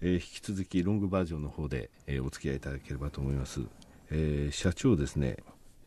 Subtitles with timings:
[0.00, 3.60] えー、引き続きロングバージョンの方で、えー、お付き合いいただければと思います、
[4.10, 5.36] えー、社長ですね、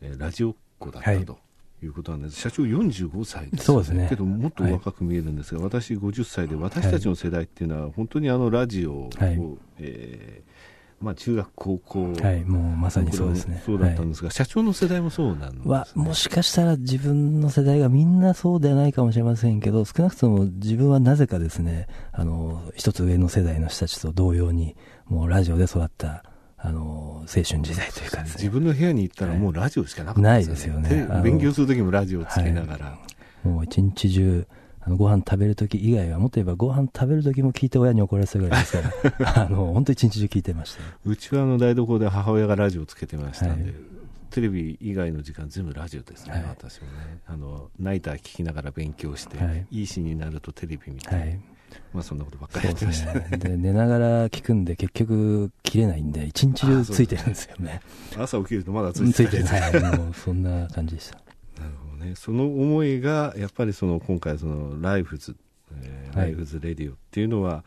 [0.00, 1.38] えラジオっ子だったと、
[1.82, 1.86] い。
[1.86, 4.06] うことなんです、社長45歳です、ね、そうですね。
[4.08, 9.38] けどもっと若く見えるんですが、はい、私50歳で私たちの世代っていうのは、本当にあのラジオを、はい、
[9.78, 10.70] えー
[11.00, 13.62] まあ、中学、高校、はい、もうまさにそうですね。
[13.64, 24.76] そうだったんですが、はい、社長の世代もそうなんです、ね、は、もしかしたら自分の世代がみんなそうではないかもしれませんけど、少なくとも自分はなぜかですね、あの、一つ上の世代の人たちと同様に、
[25.06, 26.22] もうラジオで育った、
[26.58, 26.80] あの、
[27.20, 30.82] 青春時代というか、ね、自分の部屋に行ったらもうラジオしかなかったですよね。
[30.82, 31.22] ないですよね。
[31.22, 32.86] 勉強するときもラジオをつけながら。
[32.86, 32.98] は
[33.46, 34.46] い、もう一日中、
[34.90, 38.90] あのご飯食べるとき以外は、もっと言えばご飯食べるときも聞いて親に怒られてたぐらいですか
[39.20, 43.74] ら、 あの本当一日中聞いてました、うちはあの台所で母親がラジオつけてましたんで、はい、
[44.30, 47.20] テレビ以外の時間全部ラジオですね、はい、私もね。
[47.26, 51.38] あのナイター聞きながら勉強して、はい、いい詩になるとテレビ見て、はい、
[51.92, 53.28] まあそんなことばっかりやってましたね。
[53.38, 57.80] で寝ながら聞くんで結局切れないんで一日中ついてるんですよね。
[58.18, 61.29] 朝起きるとまだついてるついてる、はい、もうそんな感じでした
[61.60, 62.14] なるほどね。
[62.16, 65.36] その思いがやっぱりその今回そのライフズ
[65.82, 67.64] えー、ライフズレディオっていうのは、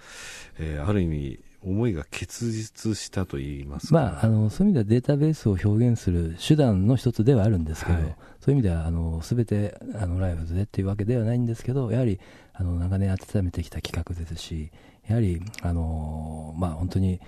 [0.60, 12.20] えー、ある意味思いが結実したと言いますか、まあ、あのそういう意味ではデータベースを表現する手段の一つではあるんですけど、はい、そういう意味ではあの全てあのライフズでっていうわけではないんですけどやはり
[12.54, 14.72] あの長年温めてきた企画ですし
[15.08, 17.22] やはりあの、まあ、本当に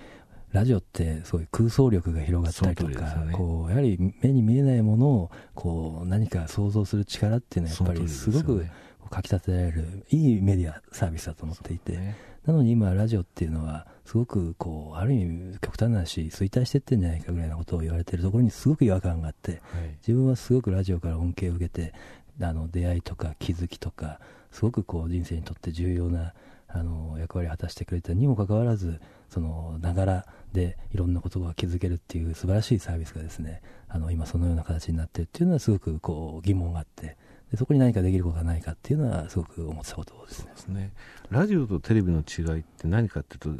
[0.52, 8.66] ラジオってすごい空想力が広がったりとか、ね、こうやはり目に見えないものをこう何か想像する力っていうのはやっぱりすごく、
[9.10, 19.60] かき立てられるいいメディアサービスだと思っていて、ね、なのに今ラジオっていうのはすごくこうある意味極端な話衰退してってんじゃないかぐらいなことを言われているところにすごく違和感があって、はい、
[20.06, 21.92] 自分はすごくラジオから恩恵を受けて
[22.40, 26.34] あの出会いとか気づきとかすごくこう人生にとって重要な
[26.76, 37.16] あの役割を果たしてくれたにもかかわらずそのながらでいろんなことが気づけるっていう素晴らしいサービスがですねあの今そのような形になっているっていうのはすごくこう疑問があって
[37.50, 40.50] でそこに何かできることがないかっていうのはすごく思ってたことですね。
[40.52, 40.92] ですね。
[41.30, 43.50] ラジオとテレビの違いって何かっていうと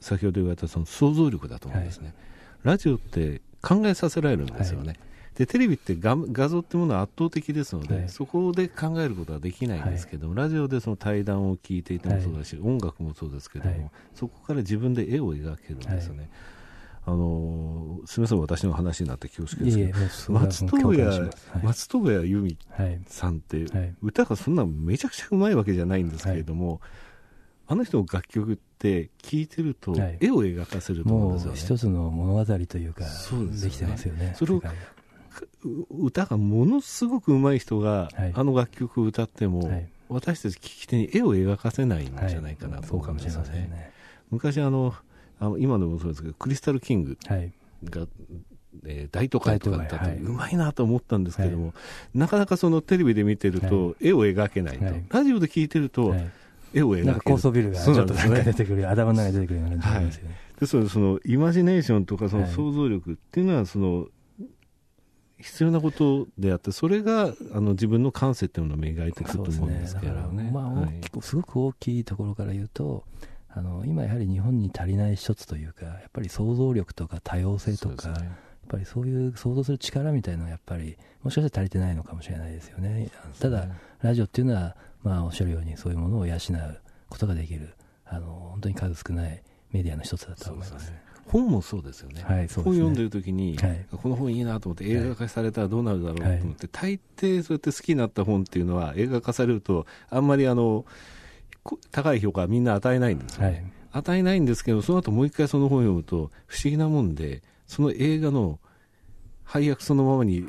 [0.00, 2.14] 先ほど言われたその想像力だと思うんですね、はい、
[2.64, 4.98] ラジオって考えさせられるんですよね、はい、
[5.34, 16.28] でテレビって画画像っていうものは圧倒的ですので、はい、そこで考えることはできないんですけども、ラジオでその対談を聞いていてもそうだし、音楽もそうですけども、そこから自分で絵を描けるんですよね、
[17.06, 21.30] あのすみません、私の話になって恐縮ですけど、松任谷、はい、
[21.62, 22.58] 松任谷由実
[23.06, 26.78] さんって、はい、歌がそんなめちゃくちゃうまいわけじゃないんですけれども、はい、
[27.68, 31.58] あの人の楽曲って聴いてると、絵を描かせると思うんですよね。
[31.58, 34.34] 一つの物語というか、そうです、ね、できてますよね。
[34.36, 34.62] それを
[35.90, 39.70] 歌がものすごくうまい人が、あの楽曲を歌っても、
[40.08, 43.92] 私たち聴き手に絵を描かせないんじゃないかなと思うんですよね。
[44.30, 44.94] 昔あの
[45.38, 47.52] あの今でもそうですけどクリスタルキングが、はい、
[48.86, 51.72] えー、大都会とかだったと、はい、うまいなと思ったんですけども、は
[52.14, 56.14] い、なかなかそのテレビで見てると絵を描けないと、ラジオで聞いてると、
[56.72, 57.20] 絵を描ける。
[57.24, 60.36] 高層ビルがちょっと出てくる、頭の中に出てくるような感じですよね。
[60.60, 64.06] ですのでそのイマジネーションとかその想像力っていうのはその、
[65.42, 70.12] 必要なことであって、それがあの自分の感性っていうのを描いていくと思うんですけど。
[70.12, 70.44] ね。
[70.44, 73.04] ねまあ、はい、すごく大きいところから言うと、
[73.54, 78.32] あの今やはり日本に足りない一つというかやっぱり想像力とか多様性とか、ね、やっ
[78.68, 83.10] ぱりそういう想像する力みたいなのはやっぱりもしかしたら足りてないのかもしれないですよね。
[83.38, 83.68] ただ
[84.00, 86.38] ラジオっていうのは、まあ、おっしゃるようにそういうものを養う
[87.10, 87.74] ことができる
[88.06, 90.92] あの本当に数少ないメディアの一つだと思います。
[91.32, 92.48] 本もそうですよね、はい、ね。
[92.54, 100.84] 本読んでる時に、はい、この本いいなと思って映画化されたらどうなるだろうと思って、はい、大抵そうやって好きになった本っていうのは映画化されるとあんまりあの
[101.90, 108.58] 高い評価はみんな与えないんですよね、はい、与えないんですけどその後もう一回その本を読むと不思議なもんでその映画の
[109.42, 110.44] 配役そのままに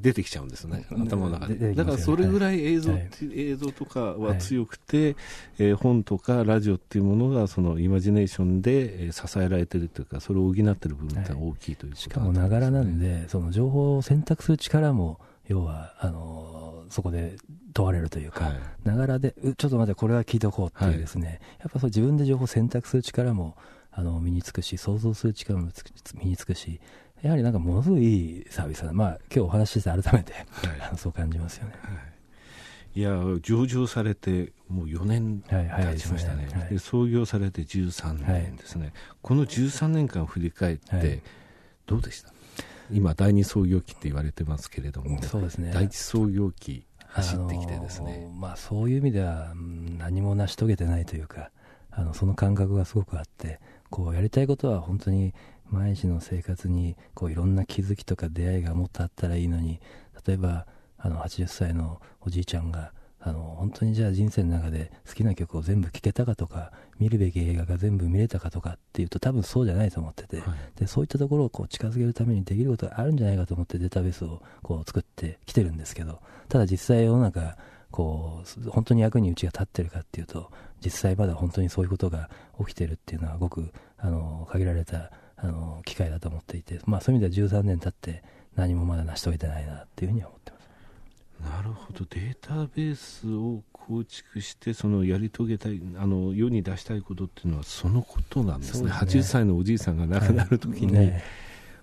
[0.00, 1.68] 出てきちゃうんですね、頭の中で。
[1.68, 5.16] ね、だからそれぐらい映像、はい、映像とかは強くて、はい、
[5.58, 17.36] えー、本とかラジオっていうものがそのイマジネーションで、えー、支えられてるというか、それを補ってる部分が大きいという、ねはい、しかもながらなんで、その情報を選択する力も、要は、あのそこで
[17.72, 18.52] 問われるというか、
[18.84, 23.56] ながらで、ちょっと待って、これは聞いておこうっていうですね、はい、やっぱそう自分で情報を選択する力も
[23.92, 25.70] あの身につくし、想像する力も
[26.14, 26.80] 身につくし、
[27.22, 30.44] やはりなんかものすごいいいサービスだ、まあ今日お話しして改めて、はい、
[30.96, 31.74] そう感じますよね。
[31.82, 32.10] はい。
[32.92, 41.22] いや上場されてもう4年経ちましたね、はい、で、ね、創業されて13年ですね、はい、この13年間を振り返って、
[41.86, 42.32] どうでした、
[42.90, 49.52] 今、第二創業期って言われてますけれども、そうですね、第一創業期、走ってきてですね、まあ、そういう意味では
[49.98, 51.50] 何も成し遂げてないというか
[51.90, 55.34] あのその感覚がすごくあってこうやりたいことは本当に
[55.70, 59.80] 毎日の生活にこういろんな気づきとか出会いがもっとあったらいいのに
[60.26, 60.66] 例えば
[60.98, 77.56] あの80歳のおじいちゃんがあの本当にじゃあ人生の中で好きな曲を全部聴けたかとか見るべき映画が全部見れたかとかっていうと多分そうじゃないと思ってて、はい、でそういったところをこう近づけるためにできることがあるんじゃないかと思ってデータベースをこう作ってきてるんですけどただ実際世の中
[77.90, 80.50] こう本当に役にうちが立ってるかっていうと
[80.82, 85.10] 実際まだ本当にそういうことが起きてるっていうのはごくあの限られた
[85.42, 88.22] あの機会だと思っていて、まあ、そういう意味では13年経って
[88.56, 90.70] 何もまだ成し遂げてないなっていうふうには思ってます。
[91.56, 92.04] なるほど。
[92.10, 98.88] データベースを構築してそのやり遂げたいあの世に出したいことっていうのはそのことなんですね。
[98.88, 99.20] ですね。
[99.20, 101.22] 80歳のおじいさんが亡くなるときに、はいね、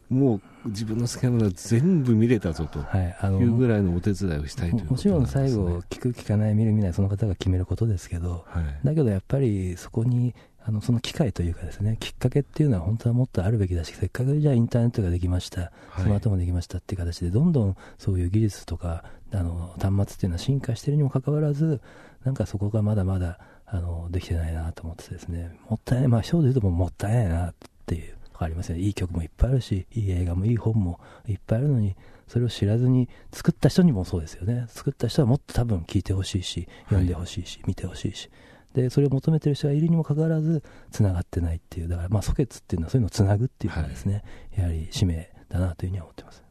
[0.10, 10.33] もう自分の好きなものは全部見れたぞというぐらいのお手伝いをしたいという、ね、もちろん最後聞く聞かない見る見ないその方が決めることですけど、はい、だけどやっぱりそこに
[10.68, 21.81] あのその機会というかですねきっかけっていうのは本当はもっとあるべきだしせっかくじゃあインターネットができました、スマートフォンできましたっていう形でどんどんそういう技術とかあの端末っていうのは進化しているにもかかわらず
[22.25, 25.58] なんかそこがまだまだあのできてないなと思ってですね。
[25.69, 26.08] もったいない。
[26.10, 27.54] まあ一言で言うともったいないなっ
[27.86, 28.80] ていうありますね。
[28.80, 31.96] いい曲もいっぱいあるしいい映画もいい本もいっぱいあるのに
[32.28, 34.66] それを知らずに作った人にもそうですよね。
[34.70, 38.30] 作った人はもっと多分聞いてほしいし読んでほしいし、はい、見てほしいし
[38.74, 44.24] でそれを求めてる人がいるにもかかわらずつながってないっていうだからまあソケツっていうのはそういうのをつなぐっていうのがですね、
[44.56, 46.44] はい、やはり使命だなというふうには思ってます。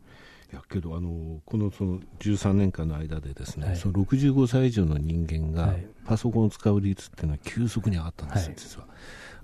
[0.52, 5.74] いやけどあのこのその13年間の間でですね、はい、その65歳以上の人間が
[6.04, 8.86] パソコンを使う率っていうのは急速に上がったんですよ、実は。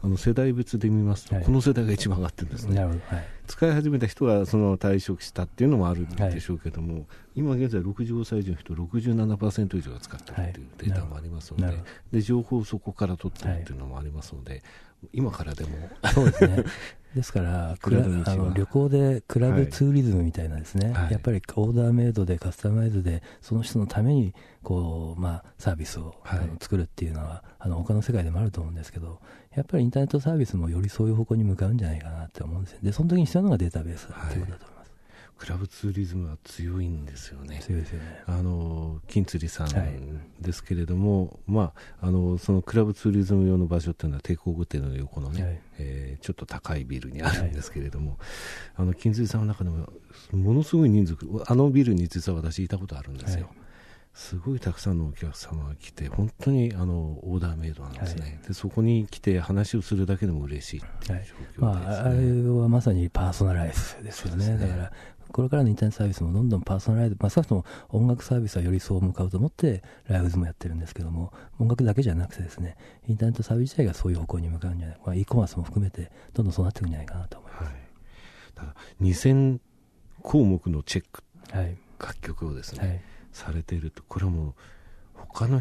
[0.05, 3.01] あの世代別で見ますと、この世代が一番上がってるんですね、はい、
[3.47, 7.05] 使い始めた人がその退職したっていうのもあるでしょうけども、はい、
[7.37, 11.79] 今現在65歳以上の人67%以上が使ってるっていうデータもありますので,、
[12.11, 14.65] で情報をそこから取ってるっていうのもありますので、
[15.13, 15.71] 今からでも。
[16.13, 16.65] そうですね
[17.14, 17.76] ですからあ
[18.37, 29.20] の旅行でクラブツーリズムみたいなですね、はい、やっぱりオーダーメイドでカスタマイズでその人のためにこう、まあ、サービスを、はい、あの作るっていうのはあの他の世界でもあると思うんですけど
[29.55, 32.79] やっぱりインターネットサービスもよりそういう方向に向かうんじゃないかなって思うんですよ。
[32.82, 34.81] でその時に必要なのがデータベースだということだと思います。
[35.38, 37.61] クラブツーリズムは強いんですよね。
[37.61, 38.23] 強いですよね。
[38.26, 39.69] あの金釣りさん
[40.40, 48.19] ですけれども、はい、まああのそのクラブツーリズム用の場所っていうのは帝国亭の横のね、はい、えー、ちょっと高いビルにあるんですけれども、はい、
[48.76, 49.88] あの金釣りさんの中でも
[50.32, 53.50] ものすごい人数あのビルに実は私いたことあるんですよ。
[54.14, 61.26] すごいたくさんのお客様が来て、本当にあのオーダーメイドなんですね、はい、でそこに来て話をするだけでも嬉しいい、はい。
[61.56, 64.59] まあ、あれはまさにパーソナライズですよね、ね。
[64.59, 64.93] だから
[65.32, 72.76] これからのインターネットサービスもどんどんパーソナライズ、まあ、少なくとも音楽サービスはよりそう向かうと思って、ライブズもやってるんですけども、音楽だけじゃなくてですね、
[73.08, 77.65] インターネットサービス自体がそういう方向に向かうんじゃないか、まあ、e コマースも含めて、どんどんそうなっていくんじゃないかなと思います。
[77.65, 77.75] はい、
[78.55, 79.58] ただ2000
[80.23, 83.00] 項目のチェック、はい、楽曲をですね、はい、
[83.32, 84.55] されていると、これはもう、
[85.14, 85.61] 他の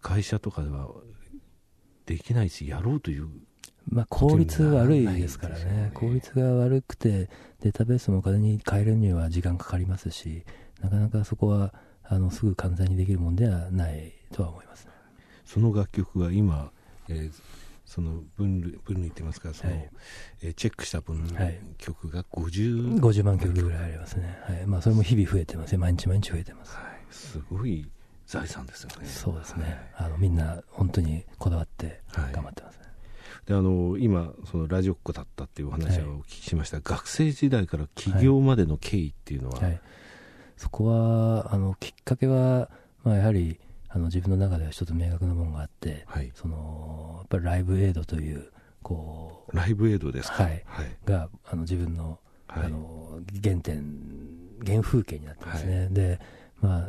[0.00, 0.88] 会社とかでは
[2.06, 3.28] できないし、やろうという
[3.88, 7.28] まあ、効率悪いですからね、ね効率が悪くて、
[7.60, 10.44] データベースもお金に変えるには時間かかりますし、
[10.80, 11.74] なかなかそこは
[12.04, 14.92] あのすぐ簡単にできるものではないとは思います、ね、
[15.44, 16.72] その楽曲は今、
[17.08, 17.32] えー、
[17.84, 19.90] その分類分類って言いますか、その、はい、
[20.42, 23.52] えー、チェックした分類、曲が50、50万曲。
[23.52, 24.66] ぐらいありますね、はい。
[24.66, 26.76] まあ、それも日々増えてます毎日毎日増えてます。
[26.76, 27.90] はい、すごい
[28.26, 29.06] 財産ですよね。
[29.06, 29.90] そうですね。
[29.92, 32.84] はい、あのみんな本当にこだわって頑張ってますね。
[33.46, 39.70] であの今そのラジオっ子だったっていうお話をお聞きしました、はい、学生時代から起業までの経緯っていうのは、はい。
[39.70, 39.80] はい、
[40.56, 42.70] そこはあのきっかけは、
[43.02, 48.52] まあ、やはりあの自分の中では一つ明確なものがあって、そのやっぱりライブエイドという
[48.82, 50.64] こうライブエイドですか、はい。
[51.04, 53.98] があの自分の,、あの原点
[54.64, 56.20] 原風景になってますね、で
[56.60, 56.88] まあ、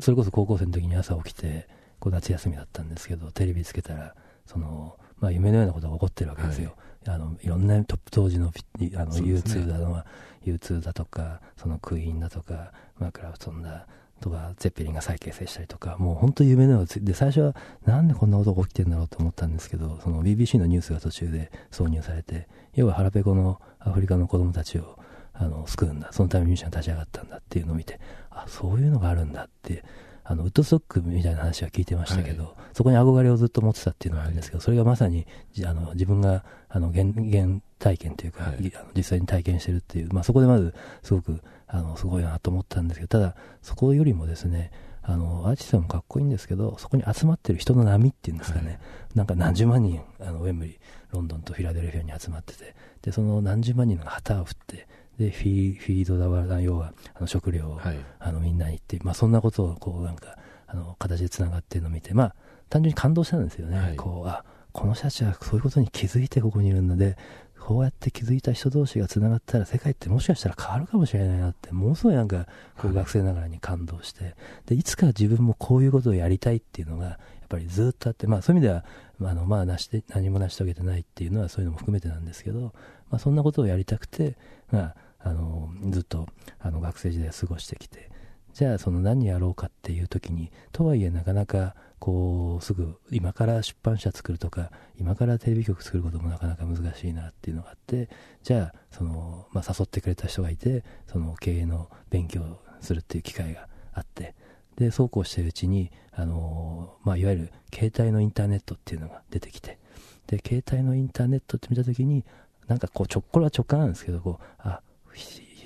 [0.00, 1.68] それこそ高校生の時に朝起きて
[2.00, 4.14] こう夏休みだったんですけどテレビつけたら
[4.46, 6.76] そのまあ、夢のようなことが起こってるわけですよ。
[7.06, 10.02] はい、あのいろんなトップ当時のあの U2 だの、ね、
[10.44, 13.86] U2 だとか、そのクイーンだとか、まあ、クラフトンだ
[14.20, 17.56] とか、ゼッペリンが再結成したりとか、もう本当夢のようで、最初は
[17.86, 24.98] なんでこんなことが起きてるんだろうと思ったんですけど、その BBC のニュースが途中で挿入されて、要は腹ペコのアフリカの子供たちを
[25.34, 28.00] あの救うんだ、そのためにミュージシャンが立ち上がったんだっていうのを見て、
[28.30, 29.84] あ、そういうのがあるんだって
[30.22, 35.26] あのウッドストックみたいな話は聞いてましたけど、はい、そこに憧れをずっと持ってたっていうのがあるんですけど、それがまさに
[35.66, 44.70] あの自分があの原原体験というか、はい、実際に体験してるっていう、まあ、そこでまずすごくあのすごいなと思ったんですけど、ただ、そこよりもですね、
[45.06, 48.78] あのアーティストもかっこいいんですけどそこに集まってる人の波っていうんですかね、はい、
[49.14, 50.76] なんか何十万人あのウェンブリー
[51.12, 62.34] ロンドンとフィラデルフィアに集まっててでその何十万人が旗を振ってでフィフィードダワラ要はあの食料を、はい、あのみんなに言って、まあ、そんなことをこうなんかあの形でつながってるのを見て、まあ、
[62.68, 67.16] 単純に感動したんですよね、はい、こうあこの人たちはそういうことに気づいてここにいるので
[67.64, 74.34] こうやって気づいた人同士がつながったら世界ってもしかしたら変わるかもしれないなってものすごいなんかこう学生ながらに感動して、
[74.66, 78.84] でいつか自分もこういうことをやりたいっていうのがやっぱりずっとあって、まあ、そういう意味では、
[79.30, 84.36] あのまあ、なして何も成し遂げてないっていうのはそういうのも含めてなんですけど、まあ、そんなことをやりたくて、
[84.70, 86.26] まあ、あのずっと
[86.60, 88.10] あの学生時代を過ごしてきて
[88.52, 94.70] じゃあその何やろうかっていう時にとはいえなかなかこうすぐ今から出版社作るとか
[95.00, 98.10] 今からテレビ局作ることもなかなか難しいなっていうのがあって
[98.42, 104.34] じゃあその、まあ、誘ってくれた人がいてその経営の勉強するっていう機会があって
[104.76, 109.78] でそうこうしてるうちにあの、まあ、いわゆる携帯のインターネットっていうのが出てきて
[110.26, 112.22] で携帯のインターネットって見た時に
[112.68, 114.82] なんかこうちょこれは直感なんですけどこうあ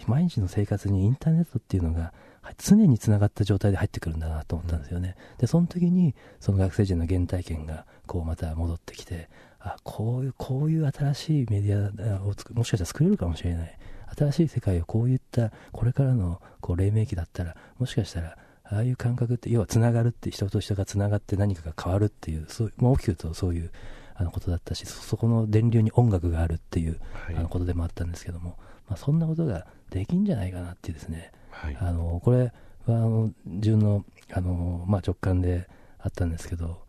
[0.06, 2.12] 毎日の生活にインターネットっていうのが
[2.56, 5.16] 常につながった状態で入ってくるんだなと思ったんですよね。
[5.38, 9.28] で、その時に、その学生時代の原体験が、こうまた戻ってきて、
[9.60, 13.78] あ、こういう、こういう新しいメディアをもしかしたら作れるかもしれない。
[14.16, 23.70] 新しい世界をこういった、これからの、こう、黎明期だったら、もしかしたら、ああいう感覚って、要はつながるって、人と人がつながって何かが変わるっていう、そうまあ、大きく言うとそういう、
[24.18, 32.50] あのことだったしそこの電流に音楽があるっていう、はい、あのことでもあったんですけども、まあ、そんなことができんじゃないかなっていうですね、はい、あのこれは
[32.86, 36.82] あの自分のあの、まあ、直感であったんですけど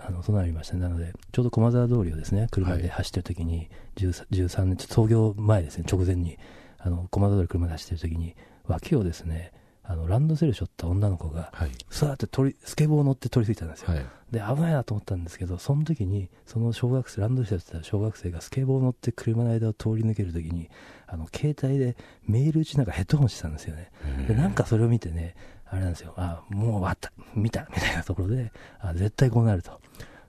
[0.00, 0.80] あのそのありましたね。
[0.80, 6.38] なのでちょうど駒沢通りをですね車で走ってる時に、はい、13年創業前ですね直前に
[6.78, 8.34] あの駒沢通り車で走ってる時に
[8.66, 9.52] 脇をですね
[9.86, 20.70] あのランドセルしょった女の子が、はい、さーって取りスケボー乗って取り付いたんですよ、はい、で危ないなと思ったんですけどその時にその小学生ランドセルって小学生がスケボー乗って車の間を通り抜ける時に
[21.06, 23.90] あの携帯でメール打ちなんかヘッドホンしてたんですよね。
[24.26, 25.36] でなんかそれを見てね
[25.66, 26.14] あれなんですよ。
[26.16, 27.12] あもう終わった。
[27.34, 27.68] 見た。
[27.74, 29.80] みたいなところであ絶対こうなると。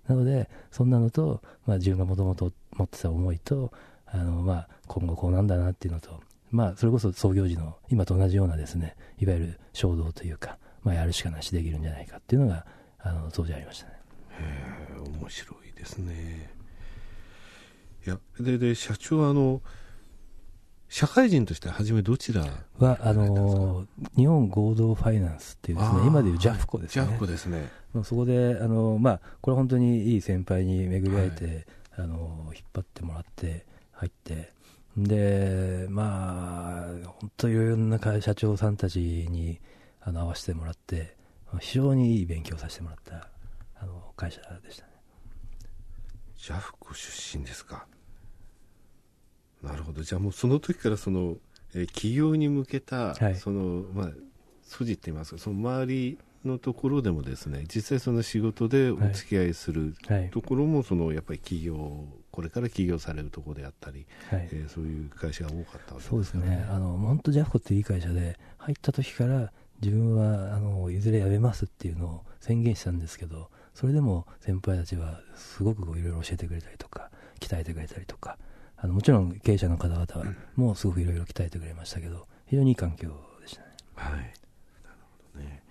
[0.07, 3.71] なのでそんなのと、まあ、自分がもともと持ってた思いと
[4.05, 6.19] あの、まあ、今後こうなんだなっていうのと
[6.55, 12.65] まあ、それこそ創業時の今と同じようなですねいわゆる衝動というか、まあ、やるしかなしできるんじゃないかっていうのが
[12.99, 13.93] あの当時ありましたね。
[14.39, 14.65] へ
[14.97, 16.49] え面白いですね。
[18.07, 19.61] いやでで社長はあの
[20.87, 22.45] 社会人として初めどちら
[22.77, 23.85] はあの
[24.15, 27.69] 日本合同ファイナンスっていうですね今でいうジャフコですね、ジャフコですね。
[28.03, 31.65] そこであの、まあ、これは本当にいい先輩に巡り会えて、はい、
[31.97, 34.53] あの引っ張ってもらって入って
[34.97, 39.59] でまあ本当いろいろな社長さんたちに
[40.01, 41.15] あの会わせてもらって
[41.59, 43.27] 非常にいい勉強させてもらった
[43.79, 44.91] あの会社でしたね。
[46.37, 47.85] ジャフコ出身ですか。
[49.63, 50.03] なるほど。
[50.03, 51.37] じゃあもうその時からその、
[51.73, 54.11] えー、企業に向けた、はい、そのまあ
[54.63, 59.95] 筋って言いますかその周りのところでもですね実際その仕事でお付き合いする
[60.31, 66.67] ところもそのやっぱり企業これから起業されるところであったり、はい、えー、そういう会社が多かったわけです、ね、そうですね。
[66.69, 78.37] あの本当ジャフコっていい会社で入った時から自分はあのいずれ辞めますっていうのを宣言したんですけどそれでも先輩たちはすごくいろいろ教えてくれたりとか鍛えてくれたりとか
[78.75, 83.09] あのもちろん経営者の方々もすごくいろいろ鍛えてくれましたけど非常にいい環境
[83.41, 83.67] でしたね。
[83.95, 84.11] はい。
[84.11, 84.29] なる
[85.33, 85.63] ほどね。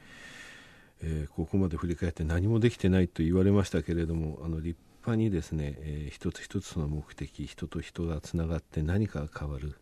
[1.02, 9.76] えー、ここまで振り返って何もできてないと言われましたけれどもあの立派にですね、えー、一つ一つの目的人と人がつながって何かが変わる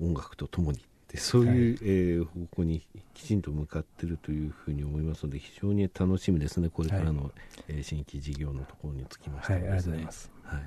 [0.00, 7.32] 音楽とともにでそういう、はい、えー、方向にきちんと向かっているというふうに思いますので非常に楽しみですねこれからの、はい、
[7.68, 10.06] えー、新規事業のところにつきましてはですね、
[10.44, 10.62] はい、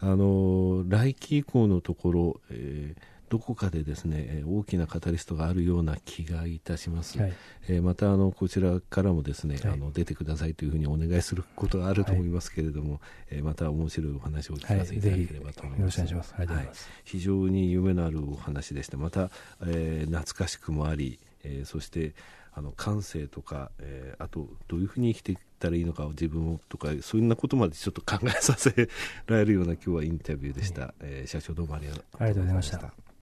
[0.00, 7.32] あの来期以降のところ、えーどこかでですね大きなカタリストがあるような気がいたします、はい、
[7.68, 16.08] えー、またあのこちらからもですね、はい、あの出てくださいというふうにお願いすることがあると思いますけれども、はい、えー、また面白いお話を聞かせていただければと思います、はい、
[17.04, 19.30] 非常に夢のあるお話でしてまた、
[19.62, 22.14] えー、懐かしくもあり、えー、そして
[22.52, 28.88] あの感性とか、えー、あとどういうふうに生きていったらいいのかを自分をとかそういうなことまでちょっと考えさせ
[29.26, 33.09] られるような今日はインタビューでした、はい、えー、社長どうもありがとうございました。